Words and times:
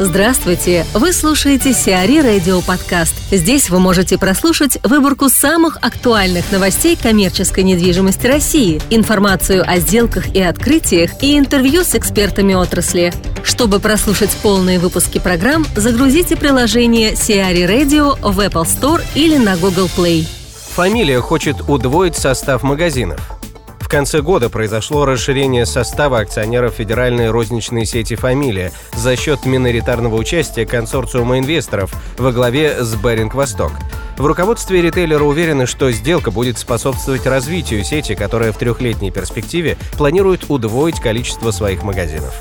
Здравствуйте! 0.00 0.84
Вы 0.92 1.12
слушаете 1.12 1.72
Сиари 1.72 2.18
Радио 2.18 2.60
Подкаст. 2.62 3.14
Здесь 3.30 3.70
вы 3.70 3.78
можете 3.78 4.18
прослушать 4.18 4.76
выборку 4.82 5.28
самых 5.28 5.76
актуальных 5.82 6.50
новостей 6.50 6.98
коммерческой 7.00 7.62
недвижимости 7.62 8.26
России, 8.26 8.82
информацию 8.90 9.62
о 9.64 9.78
сделках 9.78 10.34
и 10.34 10.42
открытиях 10.42 11.22
и 11.22 11.38
интервью 11.38 11.84
с 11.84 11.94
экспертами 11.94 12.54
отрасли. 12.54 13.12
Чтобы 13.44 13.78
прослушать 13.78 14.36
полные 14.42 14.80
выпуски 14.80 15.20
программ, 15.20 15.64
загрузите 15.76 16.34
приложение 16.34 17.14
Сиари 17.14 17.62
Radio 17.62 18.18
в 18.20 18.40
Apple 18.40 18.64
Store 18.64 19.00
или 19.14 19.36
на 19.36 19.56
Google 19.56 19.88
Play. 19.96 20.26
Фамилия 20.74 21.20
хочет 21.20 21.68
удвоить 21.68 22.16
состав 22.16 22.64
магазинов– 22.64 23.20
в 23.84 23.88
конце 23.88 24.22
года 24.22 24.48
произошло 24.48 25.04
расширение 25.04 25.66
состава 25.66 26.20
акционеров 26.20 26.76
федеральной 26.76 27.30
розничной 27.30 27.84
сети 27.84 28.14
«Фамилия» 28.16 28.72
за 28.96 29.14
счет 29.14 29.44
миноритарного 29.44 30.16
участия 30.16 30.64
консорциума 30.64 31.38
инвесторов 31.38 31.92
во 32.16 32.32
главе 32.32 32.82
с 32.82 32.94
«Беринг 32.94 33.34
Восток». 33.34 33.72
В 34.16 34.24
руководстве 34.24 34.80
ритейлера 34.80 35.22
уверены, 35.22 35.66
что 35.66 35.90
сделка 35.90 36.30
будет 36.30 36.56
способствовать 36.56 37.26
развитию 37.26 37.84
сети, 37.84 38.14
которая 38.14 38.52
в 38.52 38.56
трехлетней 38.56 39.10
перспективе 39.10 39.76
планирует 39.98 40.48
удвоить 40.48 40.98
количество 40.98 41.50
своих 41.50 41.82
магазинов. 41.82 42.34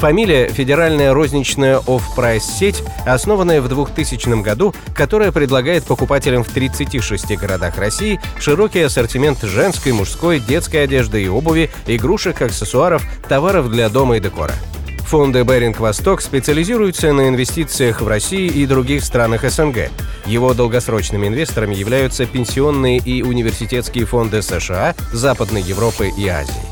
Фамилия– 0.00 0.48
федеральная 0.48 1.12
розничная 1.12 1.78
оф-прайс 1.86 2.42
сеть, 2.42 2.82
основанная 3.04 3.60
в 3.60 3.68
2000 3.68 4.40
году, 4.42 4.74
которая 4.94 5.30
предлагает 5.30 5.84
покупателям 5.84 6.42
в 6.42 6.48
36 6.48 7.36
городах 7.36 7.76
России 7.76 8.18
широкий 8.38 8.80
ассортимент 8.80 9.42
женской, 9.42 9.92
мужской, 9.92 10.40
детской 10.40 10.84
одежды 10.84 11.22
и 11.22 11.28
обуви, 11.28 11.70
игрушек, 11.86 12.40
аксессуаров, 12.40 13.04
товаров 13.28 13.70
для 13.70 13.90
дома 13.90 14.16
и 14.16 14.20
декора. 14.20 14.54
Фонды 15.00 15.42
«Беринг 15.42 15.80
Восток» 15.80 16.22
специализируются 16.22 17.12
на 17.12 17.28
инвестициях 17.28 18.00
в 18.00 18.08
России 18.08 18.46
и 18.46 18.64
других 18.64 19.04
странах 19.04 19.44
СНГ. 19.44 19.90
Его 20.24 20.54
долгосрочными 20.54 21.26
инвесторами 21.26 21.74
являются 21.74 22.24
пенсионные 22.24 22.96
и 22.96 23.22
университетские 23.22 24.06
фонды 24.06 24.40
США, 24.40 24.94
Западной 25.12 25.60
Европы 25.60 26.10
и 26.16 26.26
Азии. 26.26 26.69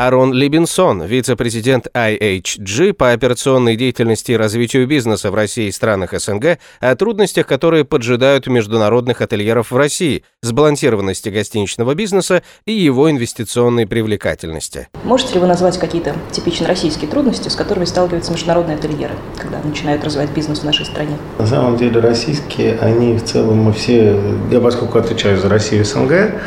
Арон 0.00 0.32
Либинсон, 0.32 1.02
вице-президент 1.02 1.86
IHG 1.92 2.94
по 2.94 3.12
операционной 3.12 3.76
деятельности 3.76 4.32
и 4.32 4.36
развитию 4.36 4.86
бизнеса 4.86 5.30
в 5.30 5.34
России 5.34 5.66
и 5.66 5.70
странах 5.70 6.18
СНГ, 6.18 6.58
о 6.80 6.96
трудностях, 6.96 7.46
которые 7.46 7.84
поджидают 7.84 8.46
международных 8.46 9.20
ательеров 9.20 9.70
в 9.70 9.76
России, 9.76 10.24
сбалансированности 10.40 11.28
гостиничного 11.28 11.94
бизнеса 11.94 12.42
и 12.64 12.72
его 12.72 13.10
инвестиционной 13.10 13.86
привлекательности. 13.86 14.88
Можете 15.04 15.34
ли 15.34 15.40
вы 15.40 15.46
назвать 15.46 15.76
какие-то 15.76 16.16
типично 16.32 16.66
российские 16.66 17.10
трудности, 17.10 17.50
с 17.50 17.54
которыми 17.54 17.84
сталкиваются 17.84 18.32
международные 18.32 18.78
ательеры, 18.78 19.16
когда 19.36 19.60
начинают 19.62 20.02
развивать 20.02 20.30
бизнес 20.30 20.60
в 20.60 20.64
нашей 20.64 20.86
стране? 20.86 21.18
На 21.38 21.46
самом 21.46 21.76
деле 21.76 22.00
российские, 22.00 22.78
они 22.78 23.18
в 23.18 23.24
целом 23.24 23.58
мы 23.58 23.74
все, 23.74 24.18
я 24.50 24.60
поскольку 24.60 24.96
отвечаю 24.96 25.36
за 25.36 25.50
Россию 25.50 25.82
и 25.82 25.84
СНГ, 25.84 26.40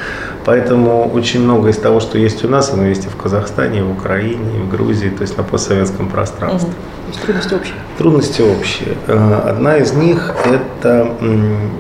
Поэтому 0.45 1.09
очень 1.13 1.41
много 1.41 1.69
из 1.69 1.77
того, 1.77 1.99
что 2.02 2.17
есть 2.17 2.44
у 2.44 2.49
нас, 2.49 2.72
оно 2.73 2.86
есть 2.86 3.05
и 3.05 3.09
в 3.09 3.16
Казахстане, 3.16 3.80
и 3.80 3.81
в 3.81 3.91
Украине, 3.91 4.58
и 4.58 4.61
в 4.61 4.69
Грузии, 4.69 5.09
то 5.09 5.22
есть 5.22 5.38
на 5.38 5.44
постсоветском 5.44 6.09
пространстве. 6.09 6.69
Угу. 6.69 7.25
трудности 7.25 7.53
общие? 7.53 7.75
Трудности 7.97 8.41
общие. 8.41 8.89
Э, 9.08 9.41
одна 9.47 9.77
из 9.77 9.94
них– 9.94 10.35
это 10.45 11.13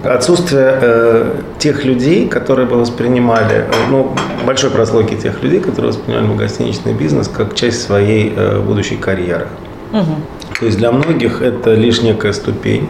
отсутствие 0.03 0.77
э, 0.81 1.41
тех 1.59 1.83
людей, 1.83 2.29
которые 2.29 2.65
бы 2.65 2.77
воспринимали, 2.77 3.55
э, 3.55 3.71
ну, 3.89 4.15
большой 4.45 4.69
прослойки 4.69 5.15
тех 5.15 5.43
людей, 5.43 5.59
которые 5.59 5.87
воспринимали 5.87 6.37
гостиничный 6.37 6.93
бизнес 6.93 7.27
как 7.27 7.55
часть 7.55 7.81
своей 7.81 8.33
будущей 8.65 8.95
карьеры. 8.95 9.47
Угу. 9.91 10.59
То 10.59 10.65
есть 10.65 10.77
для 10.77 10.91
многих 10.91 11.41
это 11.41 11.73
лишь 11.73 12.01
некая 12.01 12.31
ступень, 12.31 12.87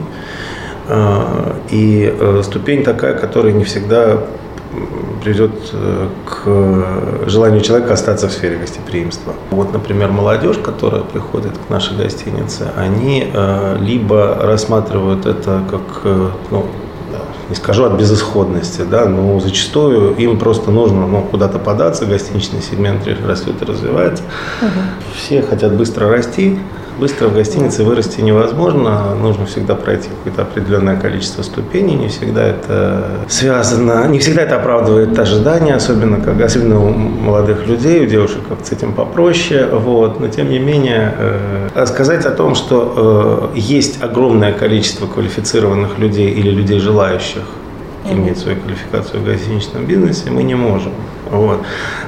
и 1.69 2.13
ступень 2.43 2.83
такая, 2.83 3.13
которая 3.13 3.53
не 3.53 3.63
всегда 3.63 4.19
приведет 5.23 5.51
э, 5.73 6.07
к 6.25 7.29
желанию 7.29 7.61
человека 7.61 7.93
остаться 7.93 8.27
в 8.27 8.31
сфере 8.31 8.57
гостеприимства. 8.57 9.33
Вот, 9.51 9.71
например, 9.73 10.11
молодежь, 10.11 10.57
которая 10.57 11.01
приходит 11.03 11.53
к 11.57 11.69
нашей 11.69 11.97
гостинице, 11.97 12.71
они 12.75 13.29
э, 13.33 13.77
либо 13.79 14.35
рассматривают 14.41 15.25
это 15.25 15.61
как, 15.69 15.81
э, 16.03 16.29
ну, 16.51 16.65
не 17.49 17.55
скажу 17.55 17.83
от 17.85 17.93
безысходности, 17.93 18.81
да, 18.89 19.05
но 19.05 19.39
зачастую 19.39 20.15
им 20.15 20.39
просто 20.39 20.71
нужно 20.71 21.05
ну, 21.07 21.21
куда-то 21.21 21.59
податься, 21.59 22.05
гостиничный 22.05 22.61
сегмент 22.61 23.07
растет 23.25 23.61
и 23.61 23.65
развивается. 23.65 24.23
Угу. 24.61 24.69
Все 25.15 25.41
хотят 25.41 25.75
быстро 25.75 26.09
расти, 26.09 26.57
Быстро 26.99 27.27
в 27.27 27.33
гостинице 27.33 27.83
вырасти 27.83 28.21
невозможно, 28.21 29.15
нужно 29.15 29.45
всегда 29.47 29.73
пройти 29.73 30.09
какое-то 30.09 30.43
определенное 30.43 30.95
количество 30.95 31.41
ступеней, 31.41 31.95
не 31.95 32.07
всегда 32.07 32.43
это 32.43 33.05
связано, 33.27 34.07
не 34.07 34.19
всегда 34.19 34.43
это 34.43 34.57
оправдывает 34.57 35.17
ожидания, 35.17 35.73
особенно, 35.73 36.21
как, 36.21 36.39
особенно 36.39 36.85
у 36.85 36.89
молодых 36.89 37.65
людей, 37.67 38.03
у 38.03 38.05
девушек 38.05 38.41
как 38.47 38.63
с 38.63 38.71
этим 38.71 38.93
попроще, 38.93 39.67
вот. 39.71 40.19
но 40.19 40.27
тем 40.27 40.51
не 40.51 40.59
менее 40.59 41.15
э, 41.73 41.85
сказать 41.87 42.25
о 42.25 42.31
том, 42.31 42.53
что 42.53 43.49
э, 43.55 43.57
есть 43.57 44.03
огромное 44.03 44.53
количество 44.53 45.07
квалифицированных 45.07 45.97
людей 45.97 46.31
или 46.31 46.51
людей, 46.51 46.79
желающих 46.79 47.43
иметь 48.11 48.37
свою 48.37 48.57
квалификацию 48.59 49.21
в 49.21 49.25
гостиничном 49.25 49.85
бизнесе, 49.85 50.29
мы 50.29 50.43
не 50.43 50.55
можем. 50.55 50.91
Вот. 51.31 51.61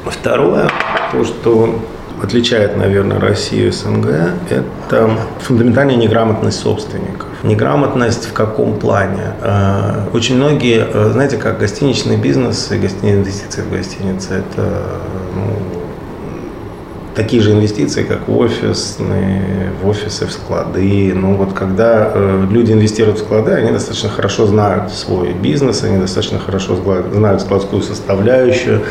Второе, 0.05 0.69
то, 1.11 1.23
что 1.23 1.79
отличает, 2.21 2.77
наверное, 2.77 3.19
Россию 3.19 3.69
и 3.69 3.71
СНГ, 3.71 4.07
это 4.49 5.09
фундаментальная 5.39 5.95
неграмотность 5.95 6.59
собственников. 6.59 7.27
Неграмотность 7.43 8.25
в 8.25 8.33
каком 8.33 8.79
плане? 8.79 9.33
Э, 9.41 10.07
очень 10.13 10.35
многие, 10.35 10.85
э, 10.91 11.09
знаете, 11.11 11.37
как 11.37 11.59
гостиничный 11.59 12.17
бизнес 12.17 12.71
и 12.71 12.75
инвестиции 12.75 13.61
в 13.61 13.71
гостиницы, 13.71 14.33
это 14.35 14.81
ну, 15.35 15.75
такие 17.15 17.41
же 17.41 17.53
инвестиции, 17.53 18.03
как 18.03 18.27
в 18.27 18.37
офисные, 18.37 19.71
в 19.81 19.87
офисы, 19.87 20.27
в 20.27 20.31
склады. 20.31 21.13
Ну 21.15 21.35
вот 21.35 21.53
когда 21.53 22.11
э, 22.13 22.45
люди 22.51 22.73
инвестируют 22.73 23.19
в 23.19 23.23
склады, 23.23 23.53
они 23.53 23.71
достаточно 23.71 24.09
хорошо 24.09 24.45
знают 24.45 24.91
свой 24.91 25.33
бизнес, 25.33 25.83
они 25.83 25.97
достаточно 25.97 26.39
хорошо 26.39 26.75
знают 26.75 27.41
складскую 27.41 27.81
составляющую, 27.81 28.81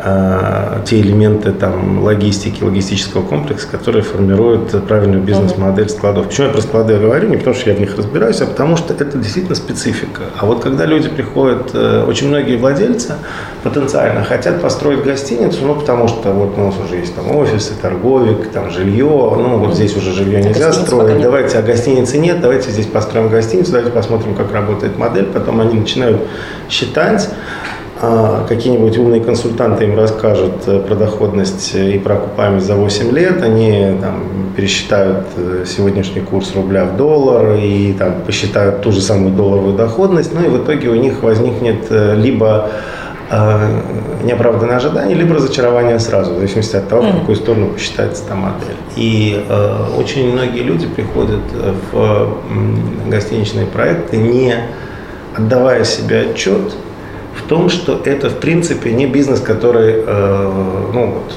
Э, 0.00 0.80
те 0.84 1.00
элементы 1.00 1.50
там, 1.50 2.04
логистики, 2.04 2.62
логистического 2.62 3.22
комплекса, 3.22 3.66
которые 3.66 4.02
формируют 4.02 4.70
правильную 4.86 5.22
бизнес-модель 5.22 5.88
складов. 5.88 6.28
Почему 6.28 6.46
я 6.46 6.52
про 6.52 6.60
склады 6.60 6.96
говорю? 6.98 7.28
Не 7.28 7.36
потому, 7.36 7.56
что 7.56 7.70
я 7.70 7.76
в 7.76 7.80
них 7.80 7.96
разбираюсь, 7.96 8.40
а 8.40 8.46
потому 8.46 8.76
что 8.76 8.94
это 8.94 9.18
действительно 9.18 9.56
специфика. 9.56 10.22
А 10.38 10.46
вот 10.46 10.62
когда 10.62 10.86
люди 10.86 11.08
приходят, 11.08 11.70
э, 11.74 12.04
очень 12.06 12.28
многие 12.28 12.56
владельцы 12.56 13.14
потенциально 13.64 14.22
хотят 14.22 14.62
построить 14.62 15.02
гостиницу, 15.02 15.64
ну, 15.66 15.74
потому 15.74 16.06
что 16.06 16.30
вот 16.32 16.56
у 16.56 16.60
нас 16.60 16.74
уже 16.84 16.96
есть 16.96 17.16
там 17.16 17.34
офисы, 17.34 17.72
торговик, 17.80 18.50
там 18.50 18.70
жилье, 18.70 19.04
ну, 19.04 19.58
вот 19.58 19.74
здесь 19.74 19.96
уже 19.96 20.12
жилье 20.12 20.40
нельзя 20.40 20.72
строить, 20.72 21.20
давайте, 21.20 21.58
а 21.58 21.62
гостиницы 21.62 22.18
нет, 22.18 22.40
давайте 22.40 22.70
здесь 22.70 22.86
построим 22.86 23.28
гостиницу, 23.28 23.72
давайте 23.72 23.90
посмотрим, 23.90 24.36
как 24.36 24.52
работает 24.52 24.96
модель, 24.96 25.26
потом 25.26 25.60
они 25.60 25.80
начинают 25.80 26.22
считать, 26.70 27.28
а 28.00 28.46
какие-нибудь 28.48 28.96
умные 28.98 29.20
консультанты 29.20 29.84
им 29.84 29.96
расскажут 29.96 30.66
э, 30.66 30.78
про 30.78 30.94
доходность 30.94 31.74
и 31.74 31.98
про 31.98 32.14
окупаемость 32.14 32.66
за 32.66 32.76
8 32.76 33.10
лет, 33.10 33.42
они 33.42 33.98
там, 34.00 34.22
пересчитают 34.56 35.26
э, 35.36 35.64
сегодняшний 35.66 36.20
курс 36.20 36.54
рубля 36.54 36.84
в 36.84 36.96
доллар 36.96 37.56
и 37.56 37.92
там, 37.94 38.22
посчитают 38.24 38.82
ту 38.82 38.92
же 38.92 39.00
самую 39.00 39.32
долларовую 39.32 39.74
доходность, 39.74 40.32
ну 40.32 40.44
и 40.44 40.48
в 40.48 40.62
итоге 40.62 40.90
у 40.90 40.94
них 40.94 41.22
возникнет 41.22 41.86
э, 41.90 42.14
либо 42.16 42.70
неоправданное 44.24 44.76
ожидание, 44.76 45.14
либо 45.14 45.34
разочарование 45.34 45.98
сразу, 45.98 46.32
в 46.32 46.36
зависимости 46.36 46.76
от 46.76 46.88
того, 46.88 47.02
в 47.02 47.12
какую 47.12 47.36
сторону 47.36 47.66
посчитается 47.66 48.24
та 48.26 48.34
модель. 48.34 48.74
И 48.96 49.44
э, 49.46 49.84
очень 49.98 50.32
многие 50.32 50.62
люди 50.62 50.86
приходят 50.86 51.42
в 51.92 52.38
гостиничные 53.06 53.66
проекты, 53.66 54.16
не 54.16 54.54
отдавая 55.36 55.84
себе 55.84 56.30
отчет 56.30 56.72
в 57.38 57.42
том, 57.48 57.68
что 57.70 58.00
это, 58.04 58.30
в 58.30 58.38
принципе, 58.40 58.92
не 58.92 59.06
бизнес, 59.06 59.40
который, 59.40 60.02
э, 60.06 60.90
ну, 60.92 61.12
вот, 61.12 61.34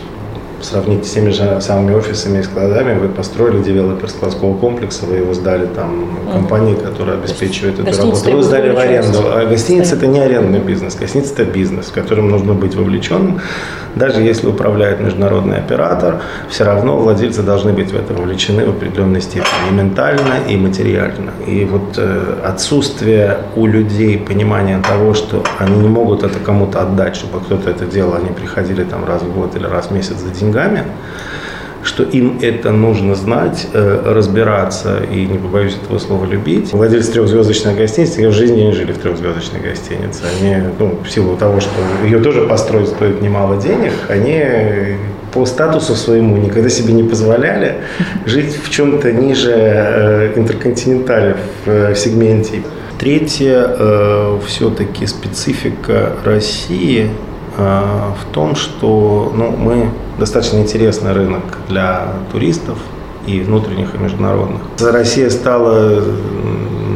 сравните 0.63 1.07
с 1.07 1.11
теми 1.11 1.29
же 1.29 1.59
самыми 1.61 1.93
офисами 1.93 2.39
и 2.39 2.43
складами, 2.43 2.97
вы 2.97 3.09
построили 3.09 3.61
девелопер 3.61 4.09
складского 4.09 4.57
комплекса, 4.57 5.05
вы 5.05 5.17
его 5.17 5.33
сдали 5.33 5.65
там 5.65 6.19
компании, 6.31 6.75
которая 6.75 7.17
обеспечивает 7.17 7.79
эту 7.79 7.97
работу. 7.97 8.31
Вы 8.31 8.43
сдали 8.43 8.69
в 8.71 8.77
аренду. 8.77 9.19
А 9.25 9.45
гостиница 9.45 9.95
это 9.95 10.07
не 10.07 10.19
арендный 10.19 10.59
бизнес. 10.59 10.95
Гостиница 10.95 11.33
это 11.33 11.45
бизнес, 11.45 11.87
в 11.87 11.93
котором 11.93 12.29
нужно 12.29 12.53
быть 12.53 12.75
вовлеченным. 12.75 13.41
Даже 13.95 14.21
если 14.21 14.47
управляет 14.47 15.01
международный 15.01 15.57
оператор, 15.57 16.21
все 16.49 16.63
равно 16.63 16.97
владельцы 16.97 17.41
должны 17.43 17.73
быть 17.73 17.91
в 17.91 17.95
это 17.95 18.13
вовлечены 18.13 18.65
в 18.65 18.69
определенной 18.69 19.21
степени 19.21 19.69
и 19.69 19.73
ментально, 19.73 20.35
и 20.47 20.55
материально. 20.55 21.31
И 21.45 21.65
вот 21.65 21.97
э, 21.97 22.35
отсутствие 22.45 23.39
у 23.55 23.65
людей 23.65 24.17
понимания 24.17 24.81
того, 24.81 25.13
что 25.13 25.43
они 25.59 25.77
не 25.77 25.89
могут 25.89 26.23
это 26.23 26.39
кому-то 26.39 26.81
отдать, 26.81 27.15
чтобы 27.15 27.41
кто-то 27.41 27.69
это 27.69 27.85
делал, 27.85 28.13
они 28.13 28.29
приходили 28.29 28.83
там 28.83 29.05
раз 29.05 29.21
в 29.23 29.33
год 29.33 29.55
или 29.55 29.65
раз 29.65 29.87
в 29.87 29.91
месяц 29.91 30.17
за 30.17 30.29
деньги, 30.29 30.50
деньгами, 30.51 30.83
что 31.83 32.03
им 32.03 32.38
это 32.42 32.71
нужно 32.71 33.15
знать, 33.15 33.68
э, 33.74 34.01
разбираться 34.06 35.00
и, 35.12 35.25
не 35.25 35.39
побоюсь 35.39 35.75
этого 35.83 35.98
слова, 35.98 36.25
любить. 36.25 36.71
Владельцы 36.74 37.12
трехзвездочной 37.12 37.75
гостиницы, 37.75 38.21
я 38.21 38.30
в 38.30 38.33
жизни 38.33 38.62
не 38.62 38.71
жили 38.71 38.92
в 38.92 39.00
трехзвездочной 39.00 39.62
гостинице. 39.62 40.24
Они, 40.39 40.57
ну, 40.77 41.00
в 41.03 41.09
силу 41.09 41.38
того, 41.38 41.59
что 41.59 41.71
ее 42.06 42.19
тоже 42.19 42.42
построить 42.42 42.89
стоит 42.89 43.21
немало 43.21 43.59
денег, 43.59 43.94
они 44.09 44.98
по 45.33 45.45
статусу 45.45 45.95
своему 45.95 46.38
никогда 46.38 46.69
себе 46.69 46.94
не 46.94 47.03
позволяли 47.03 47.77
жить 48.25 48.56
в 48.63 48.69
чем-то 48.69 49.12
ниже 49.12 49.53
э, 49.56 50.33
интерконтиненталя 50.36 51.38
в 51.65 51.69
э, 51.69 51.95
сегменте. 51.95 52.62
Третье, 53.00 54.38
все-таки 54.45 55.07
специфика 55.07 56.12
России 56.24 57.09
в 57.57 58.33
том, 58.33 58.56
что 58.56 59.31
ну, 59.36 59.51
мы 59.51 59.89
достаточно 60.18 60.59
интересный 60.59 61.13
рынок 61.13 61.44
для 61.68 62.13
туристов 62.31 62.77
и 63.27 63.42
внутренних, 63.42 63.94
и 63.95 63.98
международных. 63.98 64.62
Россия 64.80 65.30
стала, 65.30 66.03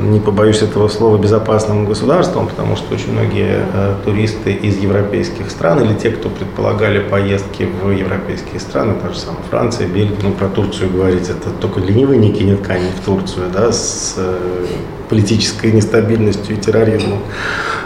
не 0.05 0.19
побоюсь 0.19 0.61
этого 0.61 0.87
слова, 0.87 1.17
безопасным 1.17 1.85
государством, 1.85 2.47
потому 2.47 2.75
что 2.75 2.93
очень 2.93 3.11
многие 3.11 3.65
э, 3.73 3.95
туристы 4.03 4.53
из 4.53 4.77
европейских 4.77 5.49
стран 5.49 5.81
или 5.81 5.93
те, 5.93 6.11
кто 6.11 6.29
предполагали 6.29 6.99
поездки 6.99 7.63
в 7.81 7.91
европейские 7.91 8.59
страны, 8.59 8.95
та 9.01 9.09
же 9.09 9.19
самая 9.19 9.41
Франция, 9.49 9.87
Бельгия, 9.87 10.17
ну 10.21 10.31
про 10.31 10.47
Турцию 10.47 10.91
говорить, 10.91 11.29
это 11.29 11.49
только 11.49 11.79
ленивый 11.79 12.17
не 12.17 12.31
кинет 12.31 12.61
камень 12.61 12.91
в 13.01 13.05
Турцию, 13.05 13.45
да, 13.53 13.71
с 13.71 14.15
э, 14.17 14.65
политической 15.09 15.71
нестабильностью 15.71 16.55
и 16.55 16.59
терроризмом. 16.59 17.19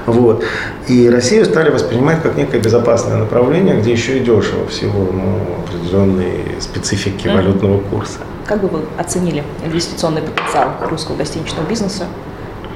Вот. 0.05 0.43
И 0.87 1.09
Россию 1.09 1.45
стали 1.45 1.69
воспринимать 1.69 2.21
как 2.21 2.37
некое 2.37 2.59
безопасное 2.59 3.17
направление, 3.17 3.79
где 3.79 3.91
еще 3.91 4.17
и 4.17 4.19
дешево 4.21 4.67
всего 4.67 5.09
ну, 5.11 5.39
определенной 5.63 6.55
специфики 6.59 7.27
валютного 7.27 7.79
курса. 7.79 8.19
Как 8.49 8.61
бы 8.61 8.67
вы 8.67 8.79
оценили 8.97 9.43
инвестиционный 9.63 10.23
потенциал 10.23 10.71
русского 10.89 11.15
гостиничного 11.15 11.67
бизнеса? 11.67 12.05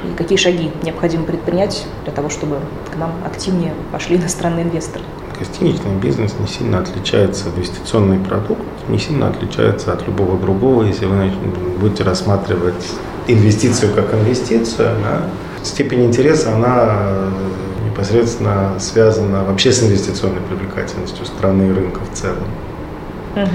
И 0.03 0.15
какие 0.15 0.37
шаги 0.37 0.71
необходимо 0.83 1.23
предпринять 1.23 1.87
для 2.03 2.13
того, 2.13 2.29
чтобы 2.29 2.59
к 2.93 2.95
нам 2.95 3.11
активнее 3.25 3.73
пошли 3.91 4.17
иностранные 4.17 4.65
инвесторы? 4.65 5.03
Гостиничный 5.39 5.95
бизнес 5.95 6.35
не 6.39 6.45
сильно 6.45 6.77
отличается, 6.77 7.49
инвестиционный 7.49 8.19
продукт 8.19 8.61
не 8.87 8.99
сильно 8.99 9.29
отличается 9.29 9.93
от 9.93 10.05
любого 10.05 10.37
другого. 10.37 10.83
Если 10.83 11.07
вы 11.07 11.31
будете 11.79 12.03
рассматривать 12.03 12.85
инвестицию 13.27 13.95
как 13.95 14.13
инвестицию, 14.13 14.89
да, 15.01 15.23
степень 15.63 16.05
интереса, 16.05 16.53
она 16.53 17.31
непосредственно 17.83 18.73
связана 18.79 19.43
вообще 19.43 19.71
с 19.71 19.81
инвестиционной 19.81 20.41
привлекательностью 20.41 21.25
страны 21.25 21.63
и 21.63 21.73
рынка 21.73 22.01
в 22.01 22.15
целом. 22.15 22.43
Uh-huh. 23.35 23.49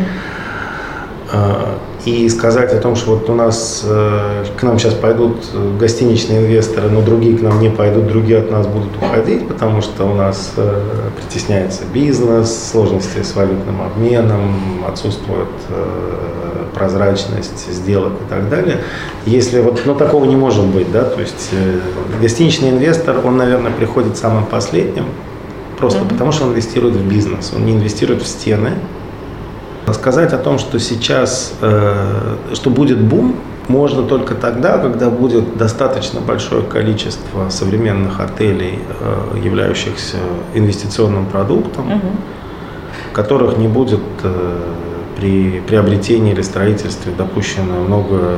И 2.04 2.28
сказать 2.30 2.72
о 2.72 2.78
том, 2.78 2.96
что 2.96 3.16
вот 3.16 3.28
у 3.28 3.34
нас 3.34 3.82
э, 3.84 4.44
к 4.56 4.62
нам 4.62 4.78
сейчас 4.78 4.94
пойдут 4.94 5.36
гостиничные 5.78 6.38
инвесторы, 6.38 6.88
но 6.88 7.02
другие 7.02 7.36
к 7.36 7.42
нам 7.42 7.60
не 7.60 7.69
пойдут, 7.69 8.06
другие 8.06 8.38
от 8.38 8.50
нас 8.50 8.66
будут 8.66 8.96
уходить, 8.96 9.46
потому 9.46 9.82
что 9.82 10.04
у 10.04 10.14
нас 10.14 10.52
э, 10.56 10.80
притесняется 11.16 11.82
бизнес, 11.92 12.70
сложности 12.70 13.22
с 13.22 13.34
валютным 13.34 13.82
обменом, 13.82 14.84
отсутствует 14.86 15.48
э, 15.69 16.64
прозрачность 16.75 17.70
сделок 17.70 18.12
и 18.25 18.30
так 18.30 18.48
далее. 18.48 18.78
Если 19.26 19.60
вот, 19.60 19.82
но 19.84 19.94
такого 19.94 20.25
не 20.25 20.36
может 20.36 20.64
быть, 20.64 20.90
да, 20.90 21.04
то 21.04 21.20
есть 21.20 21.50
гостиничный 22.22 22.70
инвестор, 22.70 23.20
он, 23.22 23.36
наверное, 23.36 23.72
приходит 23.72 24.16
самым 24.16 24.46
последним, 24.46 25.04
просто 25.78 25.98
mm-hmm. 25.98 26.08
потому 26.08 26.32
что 26.32 26.44
он 26.44 26.52
инвестирует 26.52 26.94
в 26.94 27.06
бизнес, 27.06 27.52
он 27.54 27.66
не 27.66 27.72
инвестирует 27.72 28.22
в 28.22 28.26
стены, 28.26 28.75
Сказать 29.93 30.32
о 30.32 30.38
том, 30.38 30.58
что 30.58 30.79
сейчас, 30.79 31.55
э, 31.61 32.37
что 32.55 32.70
будет 32.70 33.00
бум, 33.00 33.37
можно 33.69 34.02
только 34.02 34.35
тогда, 34.35 34.79
когда 34.79 35.11
будет 35.11 35.56
достаточно 35.56 36.20
большое 36.20 36.62
количество 36.62 37.50
современных 37.50 38.20
отелей, 38.20 38.79
э, 39.00 39.38
являющихся 39.44 40.17
инвестиционным 40.55 41.26
продуктом, 41.26 41.93
угу. 41.93 42.06
которых 43.12 43.58
не 43.58 43.69
будет 43.69 44.00
э, 44.23 44.61
при 45.17 45.61
приобретении 45.61 46.32
или 46.32 46.43
строительстве 46.43 47.12
допущено 47.17 47.81
много 47.85 48.37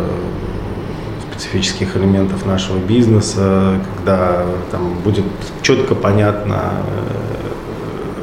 специфических 1.30 1.96
элементов 1.96 2.44
нашего 2.44 2.78
бизнеса, 2.78 3.74
когда 3.96 4.44
там 4.70 4.94
будет 5.04 5.24
четко 5.62 5.94
понятна 5.94 6.72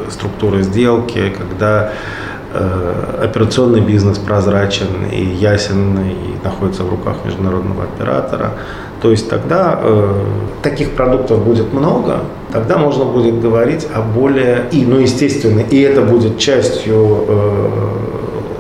структура 0.09 0.61
сделки, 0.61 1.33
когда 1.37 1.91
операционный 3.21 3.81
бизнес 3.81 4.17
прозрачен 4.17 4.87
и 5.11 5.23
ясен, 5.23 5.99
и 5.99 6.43
находится 6.43 6.83
в 6.83 6.89
руках 6.89 7.17
международного 7.25 7.83
оператора. 7.83 8.53
То 9.01 9.11
есть 9.11 9.29
тогда 9.29 9.79
э, 9.81 10.23
таких 10.63 10.91
продуктов 10.91 11.43
будет 11.43 11.71
много, 11.71 12.21
тогда 12.51 12.77
можно 12.77 13.05
будет 13.05 13.39
говорить 13.39 13.87
о 13.93 14.01
более, 14.01 14.65
и, 14.71 14.85
ну, 14.85 14.97
естественно, 14.97 15.59
и 15.59 15.79
это 15.81 16.01
будет 16.01 16.39
частью 16.39 17.25
э, 17.27 17.69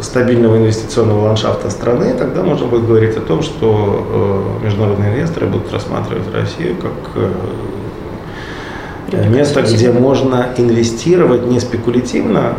стабильного 0.01 0.57
инвестиционного 0.57 1.27
ландшафта 1.27 1.71
страны, 1.71 2.13
тогда 2.13 2.43
можно 2.43 2.67
будет 2.67 2.85
говорить 2.85 3.17
о 3.17 3.21
том, 3.21 3.41
что 3.41 4.59
э, 4.61 4.65
международные 4.65 5.13
инвесторы 5.13 5.47
будут 5.47 5.73
рассматривать 5.73 6.31
Россию 6.31 6.75
как 6.75 6.91
э, 7.15 7.31
место, 9.29 9.63
где 9.63 9.91
можно 9.91 10.49
инвестировать 10.57 11.47
не 11.47 11.59
спекулятивно, 11.59 12.53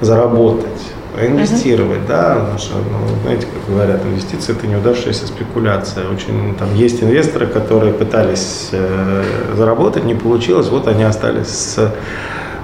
заработать, 0.00 0.92
а 1.16 1.26
инвестировать, 1.26 2.00
uh-huh. 2.00 2.08
да, 2.08 2.34
потому 2.36 2.58
что, 2.58 2.76
ну, 2.76 3.22
знаете, 3.22 3.46
как 3.46 3.74
говорят, 3.74 4.04
инвестиции 4.04 4.52
это 4.52 4.66
неудавшаяся 4.66 5.26
спекуляция. 5.26 6.08
Очень 6.08 6.54
там 6.54 6.74
есть 6.74 7.02
инвесторы, 7.02 7.46
которые 7.46 7.92
пытались 7.92 8.68
э, 8.72 9.24
заработать, 9.56 10.04
не 10.04 10.14
получилось, 10.14 10.68
вот 10.68 10.86
они 10.86 11.02
остались 11.02 11.48
с 11.48 11.92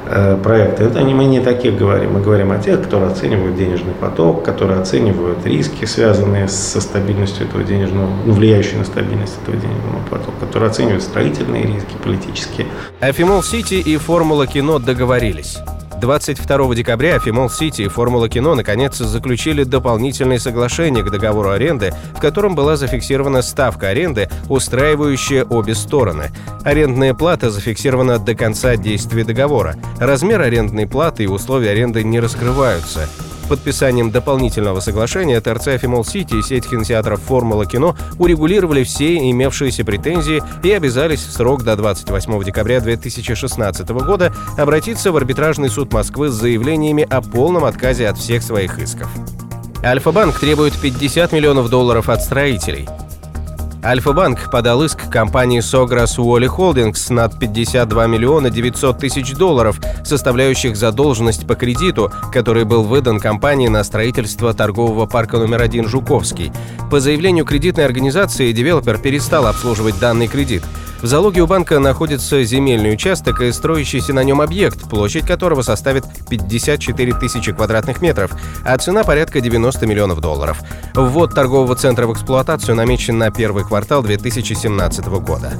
э, 0.06 0.38
проекта. 0.42 0.84
Это 0.84 1.02
не, 1.02 1.12
мы 1.12 1.24
не 1.24 1.40
таких 1.40 1.76
говорим, 1.76 2.12
мы 2.12 2.20
говорим 2.20 2.52
о 2.52 2.58
тех, 2.58 2.82
которые 2.82 3.10
оценивают 3.10 3.56
денежный 3.56 3.92
поток, 3.92 4.44
которые 4.44 4.80
оценивают 4.80 5.44
риски, 5.44 5.84
связанные 5.84 6.46
со 6.46 6.80
стабильностью 6.80 7.46
этого 7.46 7.64
денежного, 7.64 8.08
ну, 8.24 8.32
влияющие 8.32 8.78
на 8.78 8.84
стабильность 8.84 9.34
этого 9.42 9.56
денежного 9.56 10.02
потока, 10.08 10.46
которые 10.46 10.70
оценивают 10.70 11.02
строительные 11.02 11.64
риски, 11.64 11.94
политические. 12.02 12.68
Афимол 13.00 13.42
Сити 13.42 13.74
и 13.74 13.96
Формула 13.96 14.46
Кино 14.46 14.78
договорились. 14.78 15.58
22 16.00 16.74
декабря 16.74 17.18
Фимол 17.18 17.48
Сити 17.48 17.82
и 17.82 17.88
Формула 17.88 18.28
Кино 18.28 18.54
наконец 18.54 18.96
заключили 18.96 19.64
дополнительное 19.64 20.38
соглашение 20.38 21.02
к 21.02 21.10
договору 21.10 21.50
аренды, 21.50 21.94
в 22.14 22.20
котором 22.20 22.54
была 22.54 22.76
зафиксирована 22.76 23.42
ставка 23.42 23.88
аренды, 23.88 24.28
устраивающая 24.48 25.44
обе 25.44 25.74
стороны. 25.74 26.30
Арендная 26.64 27.14
плата 27.14 27.50
зафиксирована 27.50 28.18
до 28.18 28.34
конца 28.34 28.76
действия 28.76 29.24
договора. 29.24 29.76
Размер 29.98 30.40
арендной 30.42 30.86
платы 30.86 31.24
и 31.24 31.28
условия 31.28 31.70
аренды 31.70 32.04
не 32.04 32.20
раскрываются. 32.20 33.08
Подписанием 33.48 34.10
дополнительного 34.10 34.80
соглашения 34.80 35.40
ТРЦ 35.40 35.80
Фимол 35.80 36.04
Сити 36.04 36.34
и 36.34 36.42
сеть 36.42 36.68
кинотеатров 36.68 37.20
«Формула 37.20 37.64
кино» 37.64 37.96
урегулировали 38.18 38.82
все 38.82 39.16
имевшиеся 39.30 39.84
претензии 39.84 40.42
и 40.64 40.72
обязались 40.72 41.24
в 41.24 41.32
срок 41.32 41.62
до 41.62 41.76
28 41.76 42.42
декабря 42.42 42.80
2016 42.80 43.88
года 43.88 44.34
обратиться 44.58 45.12
в 45.12 45.16
арбитражный 45.16 45.70
суд 45.70 45.92
Москвы 45.92 46.28
с 46.28 46.34
заявлениями 46.34 47.06
о 47.08 47.22
полном 47.22 47.64
отказе 47.64 48.08
от 48.08 48.18
всех 48.18 48.42
своих 48.42 48.78
исков. 48.78 49.08
Альфа-банк 49.84 50.38
требует 50.38 50.74
50 50.78 51.32
миллионов 51.32 51.70
долларов 51.70 52.08
от 52.08 52.22
строителей– 52.22 52.88
Альфа-банк 53.84 54.50
подал 54.50 54.82
иск 54.82 55.10
компании 55.10 55.60
Sogras 55.60 56.18
Уолли 56.18 56.48
Holdings 56.48 57.12
на 57.12 57.28
52 57.28 58.06
миллиона 58.06 58.50
900 58.50 58.98
тысяч 58.98 59.34
долларов, 59.34 59.80
составляющих 60.04 60.76
задолженность 60.76 61.46
по 61.46 61.54
кредиту, 61.54 62.12
который 62.32 62.64
был 62.64 62.82
выдан 62.82 63.20
компании 63.20 63.68
на 63.68 63.84
строительство 63.84 64.54
торгового 64.54 65.06
парка 65.06 65.38
номер 65.38 65.62
один 65.62 65.86
«Жуковский». 65.88 66.52
По 66.90 67.00
заявлению 67.00 67.44
кредитной 67.44 67.84
организации, 67.84 68.52
девелопер 68.52 68.98
перестал 68.98 69.46
обслуживать 69.46 69.98
данный 69.98 70.26
кредит– 70.26 70.62
в 71.02 71.06
залоге 71.06 71.42
у 71.42 71.46
банка 71.46 71.78
находится 71.78 72.42
земельный 72.44 72.92
участок 72.92 73.40
и 73.40 73.52
строящийся 73.52 74.12
на 74.12 74.24
нем 74.24 74.40
объект, 74.40 74.88
площадь 74.88 75.26
которого 75.26 75.62
составит 75.62 76.04
54 76.28 77.12
тысячи 77.14 77.52
квадратных 77.52 78.00
метров, 78.00 78.32
а 78.64 78.76
цена 78.78 79.04
порядка 79.04 79.40
90 79.40 79.86
миллионов 79.86 80.20
долларов. 80.20 80.58
Ввод 80.94 81.34
торгового 81.34 81.76
центра 81.76 82.06
в 82.06 82.12
эксплуатацию 82.12 82.74
намечен 82.74 83.18
на 83.18 83.30
первый 83.30 83.64
квартал 83.64 84.02
2017 84.02 85.06
года. 85.06 85.52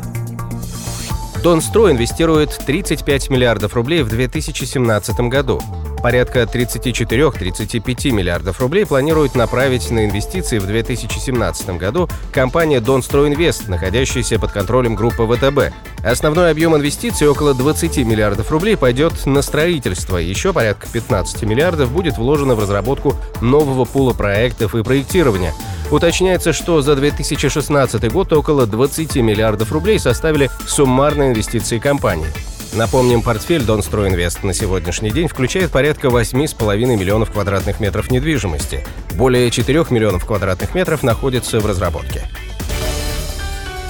Донстрой 1.47 1.93
инвестирует 1.93 2.59
35 2.67 3.31
миллиардов 3.31 3.75
рублей 3.77 4.03
в 4.03 4.09
2017 4.09 5.21
году. 5.29 5.63
Порядка 6.03 6.43
34-35 6.43 8.11
миллиардов 8.11 8.61
рублей 8.61 8.85
планирует 8.85 9.37
направить 9.37 9.89
на 9.93 10.07
инвестиции 10.07 10.59
в 10.59 10.67
2017 10.67 11.71
году 11.79 12.09
компания 12.33 12.81
«Донстройинвест», 12.81 13.69
находящаяся 13.69 14.41
под 14.41 14.51
контролем 14.51 14.97
группы 14.97 15.25
ВТБ. 15.25 15.73
Основной 16.05 16.51
объем 16.51 16.75
инвестиций, 16.75 17.29
около 17.29 17.55
20 17.55 17.99
миллиардов 17.99 18.51
рублей, 18.51 18.77
пойдет 18.77 19.25
на 19.25 19.41
строительство. 19.41 20.17
Еще 20.17 20.53
порядка 20.53 20.89
15 20.93 21.45
миллиардов 21.45 21.93
будет 21.93 22.19
вложено 22.19 22.57
в 22.57 22.61
разработку 22.61 23.15
нового 23.41 23.85
пула 23.85 24.15
проектов 24.15 24.75
и 24.75 24.83
проектирования. 24.83 25.55
Уточняется, 25.91 26.53
что 26.53 26.83
за 26.83 26.97
2016 26.97 28.11
год 28.13 28.33
около 28.33 28.67
20 28.67 29.17
миллиардов 29.17 29.71
рублей 29.71 30.01
составили 30.01 30.51
суммарные 30.67 31.31
инвестиции 31.31 31.79
компании. 31.79 32.27
Напомним, 32.75 33.23
портфель 33.23 33.63
Донстройинвест 33.63 34.43
на 34.43 34.53
сегодняшний 34.53 35.11
день 35.11 35.29
включает 35.29 35.71
порядка 35.71 36.09
8,5 36.09 36.77
миллионов 36.97 37.31
квадратных 37.31 37.79
метров 37.79 38.11
недвижимости. 38.11 38.85
Более 39.15 39.51
4 39.51 39.87
миллионов 39.91 40.27
квадратных 40.27 40.75
метров 40.75 41.03
находятся 41.03 41.61
в 41.61 41.67
разработке. 41.67 42.29